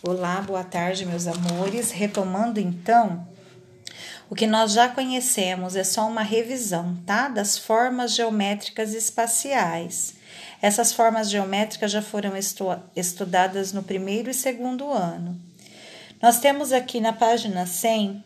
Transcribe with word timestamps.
Olá, 0.00 0.40
boa 0.40 0.62
tarde, 0.62 1.04
meus 1.04 1.26
amores. 1.26 1.90
Retomando 1.90 2.60
então, 2.60 3.26
o 4.30 4.34
que 4.36 4.46
nós 4.46 4.72
já 4.72 4.88
conhecemos 4.88 5.74
é 5.74 5.82
só 5.82 6.06
uma 6.06 6.22
revisão, 6.22 6.96
tá? 7.04 7.28
Das 7.28 7.58
formas 7.58 8.14
geométricas 8.14 8.94
espaciais. 8.94 10.14
Essas 10.62 10.92
formas 10.92 11.28
geométricas 11.28 11.90
já 11.90 12.00
foram 12.00 12.36
estu 12.36 12.66
estudadas 12.94 13.72
no 13.72 13.82
primeiro 13.82 14.30
e 14.30 14.34
segundo 14.34 14.88
ano. 14.92 15.36
Nós 16.22 16.38
temos 16.38 16.70
aqui 16.72 17.00
na 17.00 17.12
página 17.12 17.66
100 17.66 18.22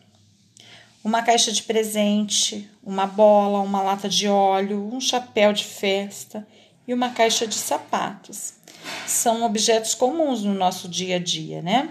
uma 1.03 1.23
caixa 1.23 1.51
de 1.51 1.63
presente, 1.63 2.69
uma 2.83 3.07
bola, 3.07 3.61
uma 3.61 3.81
lata 3.81 4.07
de 4.07 4.27
óleo, 4.27 4.91
um 4.93 5.01
chapéu 5.01 5.51
de 5.51 5.65
festa 5.65 6.47
e 6.87 6.93
uma 6.93 7.09
caixa 7.09 7.47
de 7.47 7.55
sapatos 7.55 8.61
são 9.07 9.43
objetos 9.43 9.93
comuns 9.93 10.43
no 10.43 10.53
nosso 10.53 10.87
dia 10.87 11.17
a 11.17 11.19
dia, 11.19 11.61
né? 11.61 11.89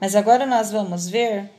Mas 0.00 0.14
agora 0.14 0.46
nós 0.46 0.70
vamos 0.70 1.08
ver 1.08 1.50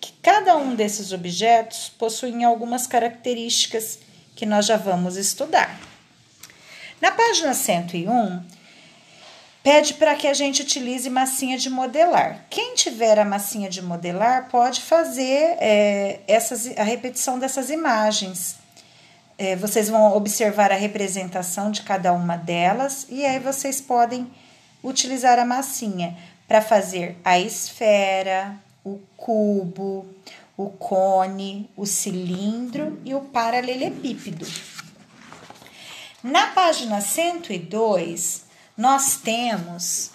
que 0.00 0.12
cada 0.22 0.56
um 0.56 0.74
desses 0.74 1.12
objetos 1.12 1.90
possui 1.98 2.44
algumas 2.44 2.86
características 2.86 3.98
que 4.34 4.44
nós 4.44 4.66
já 4.66 4.76
vamos 4.76 5.16
estudar. 5.16 5.78
Na 7.00 7.10
página 7.10 7.54
101, 7.54 8.42
pede 9.62 9.94
para 9.94 10.14
que 10.14 10.26
a 10.26 10.34
gente 10.34 10.62
utilize 10.62 11.08
massinha 11.08 11.56
de 11.56 11.70
modelar. 11.70 12.46
Quem 12.50 12.74
tiver 12.74 13.18
a 13.18 13.24
massinha 13.24 13.68
de 13.68 13.82
modelar 13.82 14.48
pode 14.48 14.80
fazer 14.80 15.56
é, 15.58 16.20
essas, 16.26 16.66
a 16.76 16.82
repetição 16.82 17.38
dessas 17.38 17.70
imagens 17.70 18.56
é, 19.36 19.56
vocês 19.56 19.88
vão 19.88 20.16
observar 20.16 20.70
a 20.70 20.76
representação 20.76 21.70
de 21.70 21.82
cada 21.82 22.12
uma 22.12 22.36
delas 22.36 23.06
e 23.08 23.24
aí 23.24 23.38
vocês 23.38 23.80
podem 23.80 24.30
utilizar 24.82 25.38
a 25.38 25.44
massinha 25.44 26.16
para 26.46 26.60
fazer 26.60 27.16
a 27.24 27.38
esfera, 27.38 28.54
o 28.84 29.00
cubo, 29.16 30.06
o 30.56 30.68
cone, 30.70 31.68
o 31.76 31.86
cilindro 31.86 33.00
e 33.04 33.14
o 33.14 33.22
paralelepípedo. 33.22 34.46
Na 36.22 36.48
página 36.48 37.00
102, 37.00 38.44
nós 38.76 39.16
temos 39.16 40.10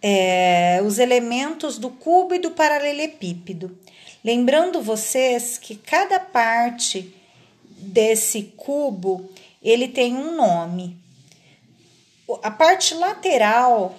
é, 0.00 0.80
os 0.84 0.98
elementos 0.98 1.78
do 1.78 1.90
cubo 1.90 2.34
e 2.34 2.38
do 2.38 2.52
paralelepípedo. 2.52 3.76
Lembrando 4.24 4.80
vocês 4.80 5.58
que 5.58 5.74
cada 5.76 6.20
parte 6.20 7.14
desse 7.88 8.54
cubo, 8.56 9.28
ele 9.62 9.88
tem 9.88 10.14
um 10.14 10.36
nome. 10.36 10.98
A 12.42 12.50
parte 12.50 12.94
lateral 12.94 13.96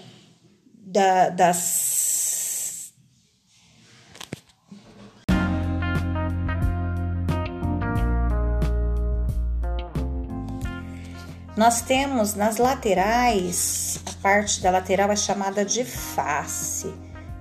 da, 0.73 1.30
das 1.30 2.94
nós 11.58 11.82
temos 11.82 12.36
nas 12.36 12.58
laterais, 12.58 14.00
a 14.06 14.22
parte 14.22 14.62
da 14.62 14.72
lateral 14.72 15.12
é 15.12 15.16
chamada 15.16 15.66
de 15.66 15.84
face. 15.84 16.94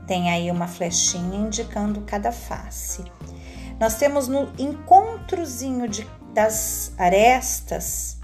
Tem 0.07 0.31
aí 0.31 0.51
uma 0.51 0.67
flechinha 0.67 1.39
indicando 1.39 2.01
cada 2.01 2.33
face. 2.33 3.05
Nós 3.79 3.95
temos 3.95 4.27
no 4.27 4.53
encontrozinho 4.59 5.87
de 5.87 6.05
das 6.33 6.93
arestas, 6.98 8.17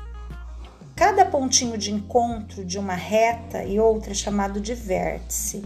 cada 0.97 1.25
pontinho 1.25 1.77
de 1.77 1.93
encontro 1.93 2.65
de 2.65 2.79
uma 2.79 2.95
reta 2.95 3.65
e 3.65 3.81
outra 3.81 4.13
é 4.13 4.15
chamado 4.15 4.61
de 4.61 4.75
vértice. 4.75 5.65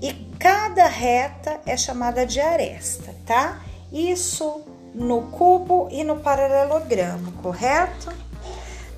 E 0.00 0.12
cada 0.38 0.86
reta 0.86 1.60
é 1.66 1.76
chamada 1.76 2.24
de 2.24 2.40
aresta, 2.40 3.14
tá? 3.26 3.60
Isso 3.92 4.62
no 4.94 5.22
cubo 5.30 5.88
e 5.90 6.02
no 6.04 6.20
paralelogramo, 6.20 7.32
correto? 7.42 8.12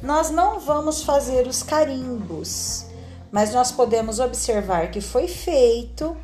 Nós 0.03 0.31
não 0.31 0.61
vamos 0.61 1.03
fazer 1.03 1.47
os 1.47 1.62
carimbos, 1.62 2.87
mas 3.31 3.53
nós 3.53 3.72
podemos 3.72 4.19
observar 4.19 4.91
que 4.91 5.00
foi 5.00 5.28
feito 5.28 6.16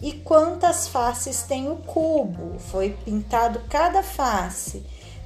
e 0.00 0.12
quantas 0.12 0.88
faces 0.88 1.42
tem 1.42 1.70
o 1.70 1.76
cubo. 1.76 2.58
Foi 2.58 2.90
pintado 3.04 3.60
cada 3.68 4.02
face 4.02 4.84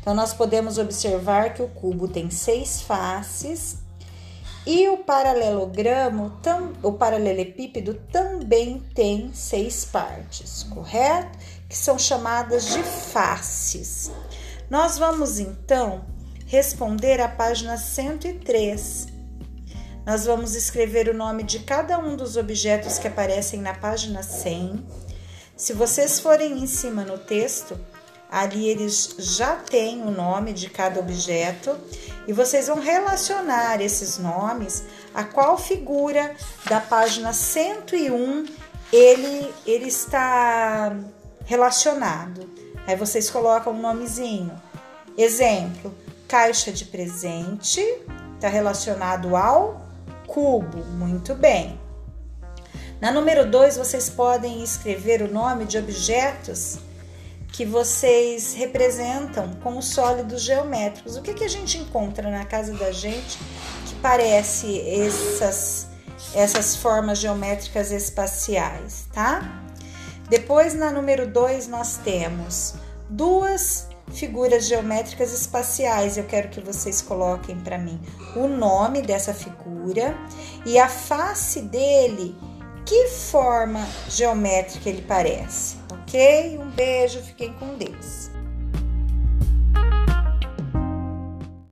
então, 0.09 0.17
nós 0.17 0.33
podemos 0.33 0.79
observar 0.79 1.53
que 1.53 1.61
o 1.61 1.69
cubo 1.69 2.09
tem 2.09 2.31
seis 2.31 2.81
faces 2.81 3.77
e 4.67 4.89
o 4.89 4.97
paralelogramo, 5.05 6.33
o 6.83 6.93
paralelepípedo 6.95 7.93
também 8.11 8.83
tem 8.95 9.31
seis 9.35 9.85
partes, 9.85 10.63
correto? 10.63 11.39
Que 11.69 11.77
são 11.77 11.99
chamadas 11.99 12.73
de 12.73 12.83
faces. 12.83 14.11
Nós 14.71 14.97
vamos 14.97 15.39
então 15.39 16.07
responder 16.47 17.21
à 17.21 17.29
página 17.29 17.77
103. 17.77 19.09
Nós 20.07 20.25
vamos 20.25 20.55
escrever 20.55 21.11
o 21.11 21.15
nome 21.15 21.43
de 21.43 21.59
cada 21.59 21.99
um 21.99 22.17
dos 22.17 22.39
objetos 22.39 22.97
que 22.97 23.09
aparecem 23.09 23.61
na 23.61 23.75
página 23.75 24.23
100. 24.23 24.87
Se 25.55 25.75
vocês 25.75 26.19
forem 26.19 26.63
em 26.63 26.67
cima 26.67 27.05
no 27.05 27.19
texto, 27.19 27.79
Ali 28.31 28.69
eles 28.69 29.15
já 29.19 29.57
têm 29.57 30.03
o 30.03 30.11
nome 30.11 30.53
de 30.53 30.69
cada 30.69 31.01
objeto 31.01 31.77
e 32.27 32.33
vocês 32.33 32.67
vão 32.67 32.79
relacionar 32.79 33.81
esses 33.81 34.19
nomes 34.19 34.85
a 35.15 35.25
qual 35.25 35.57
figura 35.57 36.35
da 36.69 36.79
página 36.79 37.33
101 37.33 38.45
ele, 38.93 39.55
ele 39.67 39.89
está 39.89 40.95
relacionado. 41.47 42.49
Aí 42.87 42.97
vocês 42.97 43.31
colocam 43.31 43.73
um 43.73 43.81
nomezinho. 43.81 44.53
Exemplo: 45.17 45.95
caixa 46.27 46.71
de 46.71 46.85
presente 46.85 47.81
está 48.35 48.49
relacionado 48.49 49.35
ao 49.35 49.81
cubo. 50.27 50.85
Muito 50.85 51.35
bem. 51.35 51.81
Na 53.01 53.13
número 53.13 53.49
2, 53.49 53.77
vocês 53.77 54.11
podem 54.11 54.63
escrever 54.63 55.23
o 55.23 55.33
nome 55.33 55.65
de 55.65 55.79
objetos 55.79 56.79
que 57.53 57.65
vocês 57.65 58.55
representam 58.55 59.55
com 59.63 59.79
os 59.79 59.87
sólidos 59.87 60.43
geométricos. 60.43 61.17
O 61.17 61.23
que, 61.23 61.35
que 61.35 61.45
a 61.45 61.49
gente 61.49 61.79
encontra 61.79 62.31
na 62.31 62.45
casa 62.45 62.73
da 62.75 62.93
gente 62.93 63.39
que 63.87 63.95
parece 63.97 64.81
essas, 64.89 65.89
essas 66.35 66.77
formas 66.77 67.19
geométricas 67.19 67.91
espaciais, 67.91 69.07
tá? 69.13 69.63
Depois, 70.29 70.75
na 70.75 70.91
número 70.91 71.27
2, 71.27 71.69
nós 71.69 71.97
temos 71.97 72.75
duas 73.09 73.89
figuras 74.13 74.67
geométricas 74.67 75.33
espaciais. 75.33 76.17
Eu 76.17 76.25
quero 76.25 76.49
que 76.51 76.61
vocês 76.61 77.01
coloquem 77.01 77.59
para 77.59 77.79
mim 77.79 78.01
o 78.37 78.47
nome 78.47 79.03
dessa 79.03 79.33
figura 79.33 80.15
e 80.67 80.79
a 80.79 80.89
face 80.89 81.63
dele, 81.63 82.37
que 82.85 83.09
forma 83.09 83.87
geométrica 84.09 84.89
ele 84.89 85.03
parece 85.03 85.88
ok? 86.09 86.59
Um 86.59 86.71
beijo, 86.71 87.21
fiquem 87.21 87.53
com 87.53 87.77
Deus. 87.77 88.31